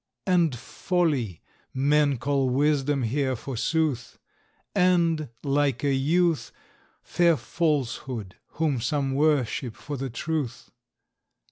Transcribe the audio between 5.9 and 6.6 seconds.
youth,